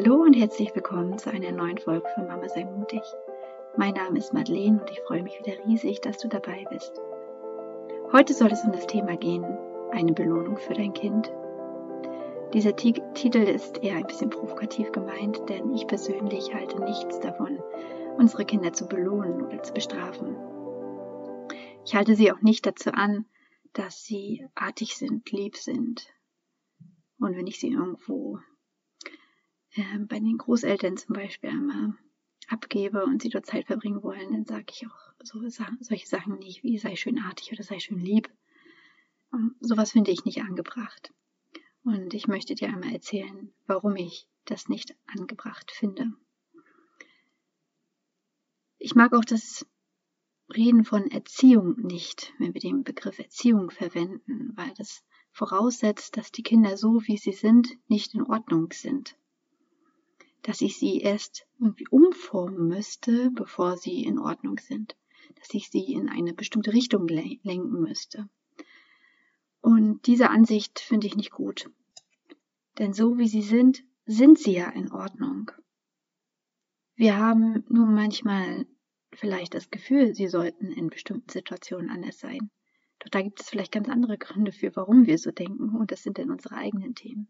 [0.00, 3.02] Hallo und herzlich willkommen zu einer neuen Folge von Mama sei mutig.
[3.76, 6.92] Mein Name ist Madeleine und ich freue mich wieder riesig, dass du dabei bist.
[8.12, 9.44] Heute soll es um das Thema gehen,
[9.90, 11.32] eine Belohnung für dein Kind.
[12.54, 17.58] Dieser T Titel ist eher ein bisschen provokativ gemeint, denn ich persönlich halte nichts davon,
[18.18, 20.36] unsere Kinder zu belohnen oder zu bestrafen.
[21.84, 23.26] Ich halte sie auch nicht dazu an,
[23.72, 26.06] dass sie artig sind, lieb sind.
[27.18, 28.38] Und wenn ich sie irgendwo
[29.78, 31.94] äh, bei den Großeltern zum Beispiel einmal
[32.48, 35.40] abgebe und sie dort Zeit verbringen wollen, dann sage ich auch so,
[35.80, 38.30] solche Sachen nicht wie sei schön artig oder sei schön lieb.
[39.30, 41.12] Um, ähm, sowas finde ich nicht angebracht.
[41.84, 46.12] Und ich möchte dir einmal erzählen, warum ich das nicht angebracht finde.
[48.78, 49.66] Ich mag auch das
[50.54, 56.42] Reden von Erziehung nicht, wenn wir den Begriff Erziehung verwenden, weil das voraussetzt, dass die
[56.42, 59.14] Kinder so, wie sie sind, nicht in Ordnung sind
[60.48, 64.96] dass ich sie erst irgendwie umformen müsste, bevor sie in Ordnung sind,
[65.38, 68.30] dass ich sie in eine bestimmte Richtung lenken müsste.
[69.60, 71.70] Und diese Ansicht finde ich nicht gut.
[72.78, 75.50] Denn so wie sie sind, sind sie ja in Ordnung.
[76.96, 78.64] Wir haben nur manchmal
[79.12, 82.50] vielleicht das Gefühl, sie sollten in bestimmten Situationen anders sein.
[83.00, 85.76] Doch da gibt es vielleicht ganz andere Gründe für, warum wir so denken.
[85.76, 87.28] Und das sind dann unsere eigenen Themen,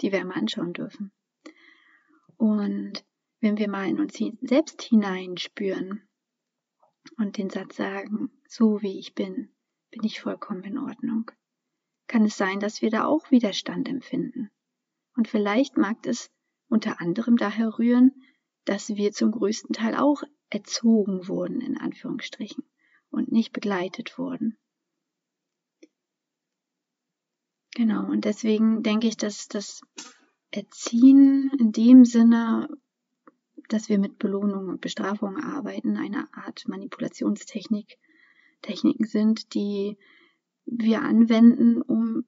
[0.00, 1.12] die wir einmal anschauen dürfen.
[2.40, 3.04] Und
[3.40, 6.08] wenn wir mal in uns selbst hineinspüren
[7.18, 9.54] und den Satz sagen, so wie ich bin,
[9.90, 11.30] bin ich vollkommen in Ordnung,
[12.06, 14.50] kann es sein, dass wir da auch Widerstand empfinden.
[15.16, 16.30] Und vielleicht mag es
[16.70, 18.10] unter anderem daher rühren,
[18.64, 22.64] dass wir zum größten Teil auch erzogen wurden, in Anführungsstrichen,
[23.10, 24.56] und nicht begleitet wurden.
[27.74, 29.82] Genau, und deswegen denke ich, dass das
[30.50, 32.68] Erziehen in dem Sinne,
[33.68, 37.98] dass wir mit Belohnung und Bestrafung arbeiten, eine Art Manipulationstechnik,
[38.62, 39.96] Techniken sind, die
[40.66, 42.24] wir anwenden, um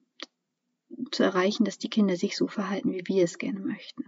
[1.11, 4.05] zu erreichen, dass die Kinder sich so verhalten, wie wir es gerne möchten.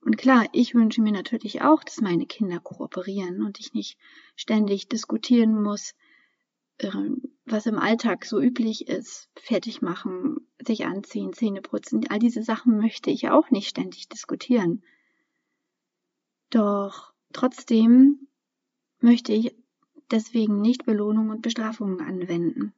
[0.00, 3.98] Und klar, ich wünsche mir natürlich auch, dass meine Kinder kooperieren und ich nicht
[4.36, 5.94] ständig diskutieren muss,
[7.46, 12.78] was im Alltag so üblich ist, fertig machen, sich anziehen, Zähne putzen, all diese Sachen
[12.78, 14.82] möchte ich auch nicht ständig diskutieren.
[16.50, 18.28] Doch trotzdem
[19.00, 19.54] möchte ich
[20.10, 22.72] deswegen nicht Belohnungen und Bestrafungen anwenden.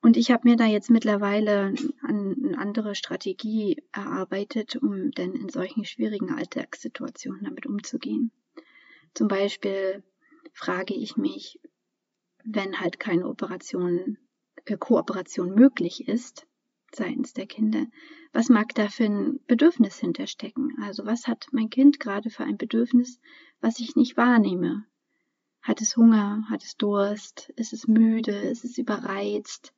[0.00, 5.86] Und ich habe mir da jetzt mittlerweile eine andere Strategie erarbeitet, um dann in solchen
[5.86, 8.30] schwierigen Alltagssituationen damit umzugehen.
[9.14, 10.02] Zum Beispiel
[10.54, 11.60] frage ich mich,
[12.44, 14.16] wenn halt keine Operation,
[14.64, 16.46] äh, Kooperation möglich ist
[16.94, 17.86] seitens der Kinder,
[18.32, 20.76] was mag da für ein Bedürfnis hinterstecken?
[20.80, 23.20] Also was hat mein Kind gerade für ein Bedürfnis,
[23.60, 24.86] was ich nicht wahrnehme?
[25.60, 26.44] Hat es Hunger?
[26.48, 27.50] Hat es Durst?
[27.56, 28.32] Ist es müde?
[28.32, 29.72] Ist es überreizt?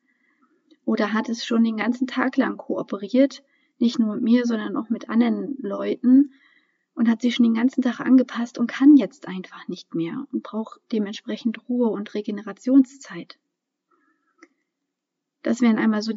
[0.84, 3.42] Oder hat es schon den ganzen Tag lang kooperiert,
[3.78, 6.32] nicht nur mit mir, sondern auch mit anderen Leuten
[6.96, 10.42] und hat sich schon den ganzen Tag angepasst und kann jetzt einfach nicht mehr und
[10.42, 13.38] braucht dementsprechend Ruhe und Regenerationszeit.
[15.42, 16.14] Das wären einmal so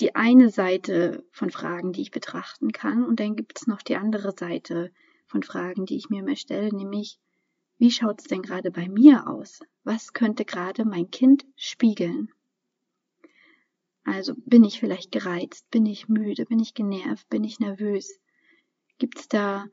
[0.00, 3.04] die eine Seite von Fragen, die ich betrachten kann.
[3.04, 4.90] Und dann gibt es noch die andere Seite
[5.26, 7.18] von Fragen, die ich mir immer stelle, nämlich,
[7.78, 9.60] wie schaut es denn gerade bei mir aus?
[9.84, 12.30] Was könnte gerade mein Kind spiegeln?
[14.04, 18.18] Also bin ich vielleicht gereizt, bin ich müde, bin ich genervt, bin ich nervös?
[18.98, 19.66] Gibt es da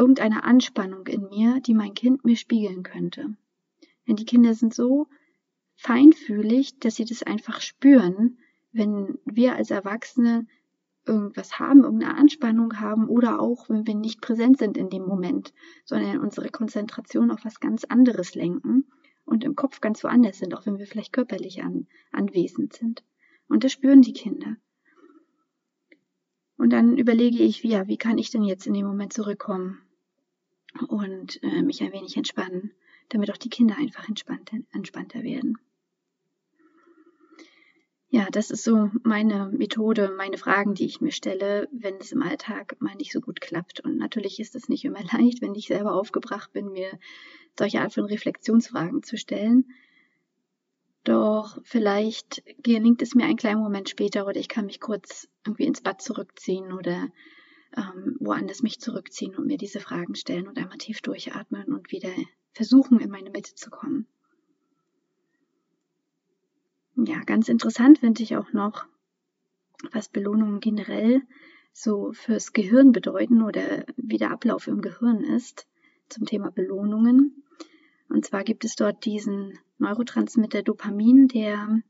[0.00, 3.36] irgendeine Anspannung in mir, die mein Kind mir spiegeln könnte.
[4.08, 5.08] Denn die Kinder sind so
[5.76, 8.38] feinfühlig, dass sie das einfach spüren,
[8.72, 10.46] wenn wir als Erwachsene
[11.04, 15.52] irgendwas haben, irgendeine Anspannung haben oder auch, wenn wir nicht präsent sind in dem Moment,
[15.84, 18.86] sondern unsere Konzentration auf was ganz anderes lenken
[19.26, 23.04] und im Kopf ganz woanders sind, auch wenn wir vielleicht körperlich an, anwesend sind.
[23.48, 24.56] Und das spüren die Kinder.
[26.56, 29.82] Und dann überlege ich, ja, wie kann ich denn jetzt in dem Moment zurückkommen?
[30.88, 32.72] Und äh, mich ein wenig entspannen,
[33.08, 35.58] damit auch die Kinder einfach entspannter, entspannter werden.
[38.12, 42.22] Ja, das ist so meine Methode, meine Fragen, die ich mir stelle, wenn es im
[42.22, 43.78] Alltag mal nicht so gut klappt.
[43.80, 46.98] Und natürlich ist es nicht immer leicht, wenn ich selber aufgebracht bin, mir
[47.56, 49.72] solche Art von Reflexionsfragen zu stellen.
[51.04, 55.64] Doch vielleicht gelingt es mir einen kleinen Moment später oder ich kann mich kurz irgendwie
[55.64, 57.08] ins Bad zurückziehen oder
[57.76, 62.10] ähm, woanders mich zurückziehen und mir diese Fragen stellen und einmal tief durchatmen und wieder
[62.52, 64.06] versuchen, in meine Mitte zu kommen.
[66.96, 68.86] Ja, ganz interessant finde ich auch noch,
[69.92, 71.22] was Belohnungen generell
[71.72, 75.66] so fürs Gehirn bedeuten oder wie der Ablauf im Gehirn ist
[76.08, 77.44] zum Thema Belohnungen.
[78.08, 81.80] Und zwar gibt es dort diesen Neurotransmitter Dopamin, der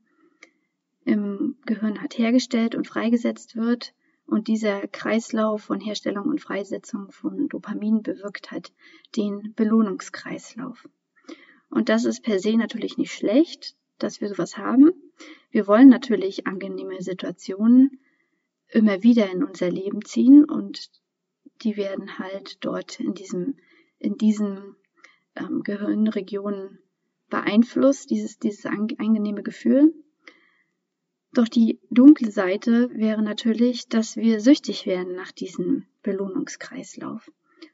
[1.03, 3.93] im Gehirn hat hergestellt und freigesetzt wird.
[4.31, 8.71] Und dieser Kreislauf von Herstellung und Freisetzung von Dopamin bewirkt hat
[9.17, 10.87] den Belohnungskreislauf.
[11.69, 14.93] Und das ist per se natürlich nicht schlecht, dass wir sowas haben.
[15.49, 17.99] Wir wollen natürlich angenehme Situationen
[18.69, 20.89] immer wieder in unser Leben ziehen und
[21.61, 23.57] die werden halt dort in diesem,
[23.99, 24.77] in diesen
[25.35, 26.79] ähm, Gehirnregionen
[27.29, 29.93] beeinflusst, dieses, dieses angenehme Gefühl.
[31.33, 37.31] Doch die dunkle Seite wäre natürlich, dass wir süchtig werden nach diesem Belohnungskreislauf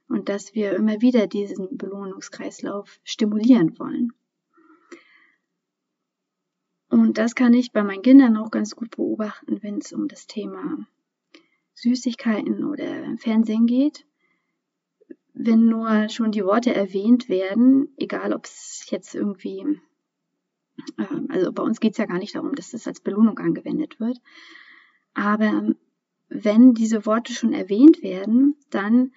[0.07, 4.13] und dass wir immer wieder diesen Belohnungskreislauf stimulieren wollen.
[6.89, 10.27] Und das kann ich bei meinen Kindern auch ganz gut beobachten, wenn es um das
[10.27, 10.87] Thema
[11.73, 14.05] Süßigkeiten oder Fernsehen geht.
[15.33, 19.65] Wenn nur schon die Worte erwähnt werden, egal ob es jetzt irgendwie
[21.29, 24.19] also bei uns geht es ja gar nicht darum, dass das als Belohnung angewendet wird.
[25.13, 25.73] Aber
[26.29, 29.11] wenn diese Worte schon erwähnt werden, dann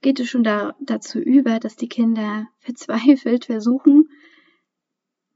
[0.00, 4.08] geht es schon da, dazu über, dass die Kinder verzweifelt versuchen,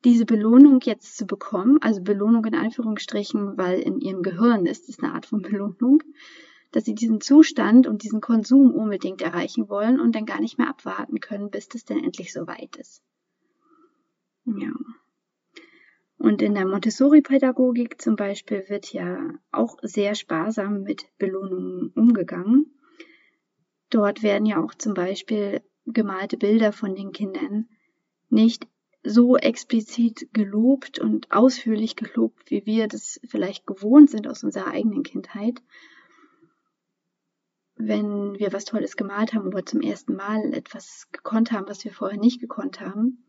[0.04, 4.98] diese Belohnung jetzt zu bekommen, also Belohnung in Anführungsstrichen, weil in ihrem Gehirn ist es
[4.98, 6.02] eine Art von Belohnung,
[6.72, 10.68] dass sie diesen Zustand und diesen Konsum unbedingt erreichen wollen und dann gar nicht mehr
[10.68, 13.02] abwarten können, bis das denn endlich soweit ist.
[14.44, 14.72] Ja.
[16.18, 22.78] Und in der Montessori-Pädagogik zum Beispiel wird ja auch sehr sparsam mit Belohnungen umgegangen.
[23.88, 27.68] Dort werden ja auch zum Beispiel gemalte Bilder von den Kindern
[28.28, 28.66] nicht
[29.02, 35.02] so explizit gelobt und ausführlich gelobt, wie wir das vielleicht gewohnt sind aus unserer eigenen
[35.02, 35.62] Kindheit.
[37.76, 41.92] Wenn wir was Tolles gemalt haben oder zum ersten Mal etwas gekonnt haben, was wir
[41.92, 43.24] vorher nicht gekonnt haben,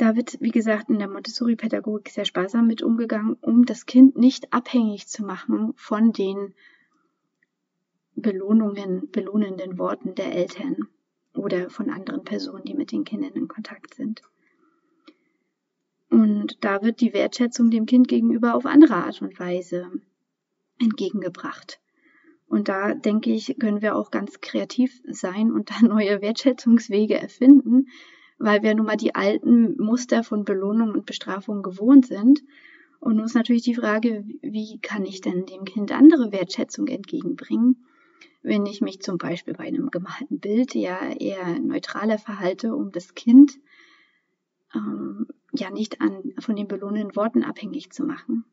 [0.00, 4.50] da wird, wie gesagt, in der Montessori-Pädagogik sehr sparsam mit umgegangen, um das Kind nicht
[4.52, 6.54] abhängig zu machen von den
[8.14, 10.88] Belohnungen, belohnenden Worten der Eltern
[11.34, 14.22] oder von anderen Personen, die mit den Kindern in Kontakt sind.
[16.08, 19.90] Und da wird die Wertschätzung dem Kind gegenüber auf andere Art und Weise
[20.78, 21.78] entgegengebracht.
[22.46, 27.86] Und da denke ich, können wir auch ganz kreativ sein und da neue Wertschätzungswege erfinden,
[28.40, 32.42] weil wir nun mal die alten Muster von Belohnung und Bestrafung gewohnt sind.
[32.98, 37.84] Und nun ist natürlich die Frage, wie kann ich denn dem Kind andere Wertschätzung entgegenbringen,
[38.42, 43.14] wenn ich mich zum Beispiel bei einem gemalten Bild ja eher neutraler verhalte, um das
[43.14, 43.58] Kind
[44.74, 48.44] ähm, ja nicht an, von den belohnenden Worten abhängig zu machen.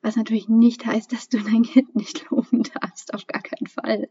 [0.00, 4.08] Was natürlich nicht heißt, dass du dein Kind nicht loben darfst, auf gar keinen Fall.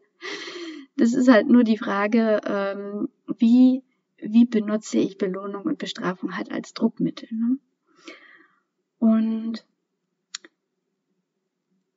[0.98, 3.84] Das ist halt nur die Frage, ähm, wie
[4.24, 7.30] wie benutze ich Belohnung und Bestrafung halt als Druckmittel.
[7.32, 7.58] Ne?
[9.00, 9.66] Und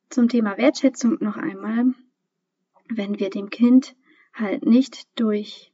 [0.09, 1.93] zum Thema Wertschätzung noch einmal,
[2.89, 3.95] wenn wir dem Kind
[4.33, 5.71] halt nicht durch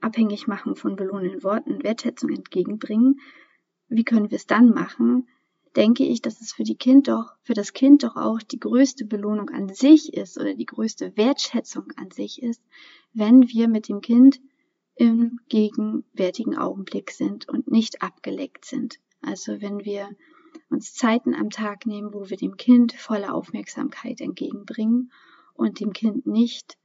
[0.00, 3.20] abhängig machen von belohnenden Worten Wertschätzung entgegenbringen,
[3.88, 5.28] wie können wir es dann machen?
[5.74, 9.04] Denke ich, dass es für die Kind doch, für das Kind doch auch die größte
[9.04, 12.62] Belohnung an sich ist oder die größte Wertschätzung an sich ist,
[13.12, 14.40] wenn wir mit dem Kind
[15.48, 18.98] gegenwärtigen Augenblick sind und nicht abgeleckt sind.
[19.22, 20.08] Also wenn wir
[20.70, 25.12] uns Zeiten am Tag nehmen, wo wir dem Kind volle Aufmerksamkeit entgegenbringen
[25.54, 26.76] und dem Kind nicht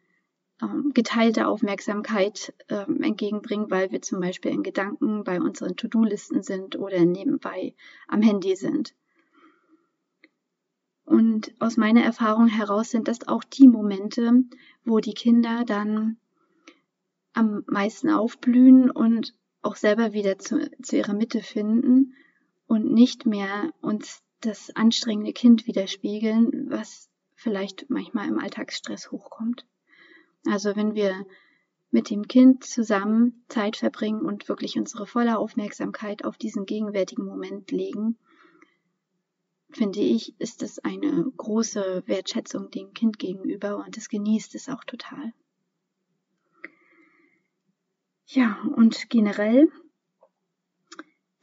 [0.62, 6.78] ähm, geteilte Aufmerksamkeit ähm, entgegenbringen, weil wir zum Beispiel in Gedanken bei unseren To-Do-Listen sind
[6.78, 7.74] oder nebenbei
[8.08, 8.94] am Handy sind.
[11.04, 14.44] Und aus meiner Erfahrung heraus sind das auch die Momente,
[14.86, 16.18] wo die Kinder dann
[17.34, 22.16] am meisten aufblühen und auch selber wieder zu, zu ihrer Mitte finden
[22.68, 29.66] und nicht mehr uns das anstrengende Kind widerspiegeln, was vielleicht manchmal im Alltagsstress hochkommt.
[30.46, 31.26] Also wenn wir
[31.92, 37.72] mit dem Kind zusammen Zeit verbringen und wirklich unsere volle Aufmerksamkeit auf diesen gegenwärtigen Moment
[37.72, 38.18] legen,
[39.72, 44.84] finde ich, ist es eine große Wertschätzung dem Kind gegenüber und es genießt es auch
[44.84, 45.34] total.
[48.34, 49.70] Ja, und generell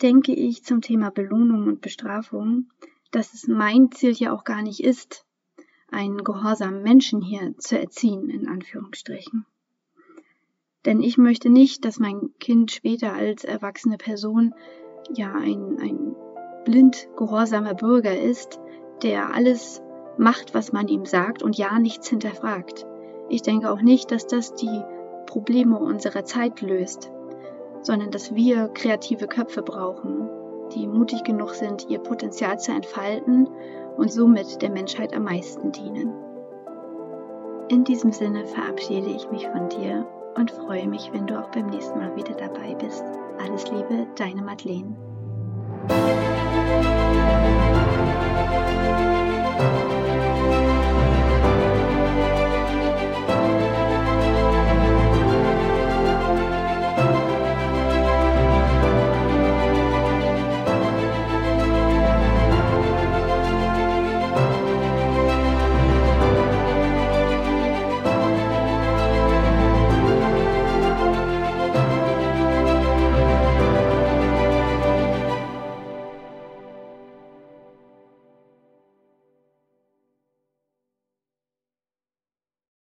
[0.01, 2.71] denke ich zum Thema Belohnung und Bestrafung,
[3.11, 5.27] dass es mein Ziel ja auch gar nicht ist,
[5.91, 9.45] einen gehorsamen Menschen hier zu erziehen, in Anführungsstrichen.
[10.87, 14.55] Denn ich möchte nicht, dass mein Kind später als erwachsene Person
[15.15, 16.17] ja ein, ein
[16.65, 18.59] blind gehorsamer Bürger ist,
[19.03, 19.83] der alles
[20.17, 22.87] macht, was man ihm sagt und ja nichts hinterfragt.
[23.29, 24.83] Ich denke auch nicht, dass das die
[25.29, 27.13] Probleme unserer Zeit löst,
[27.83, 30.29] sondern dass wir kreative Köpfe brauchen,
[30.75, 33.49] die mutig genug sind, ihr Potenzial zu entfalten
[33.97, 36.13] und somit der Menschheit am meisten dienen.
[37.69, 41.67] In diesem Sinne verabschiede ich mich von dir und freue mich, wenn du auch beim
[41.67, 43.05] nächsten Mal wieder dabei bist.
[43.39, 44.97] Alles Liebe, deine Madeleine.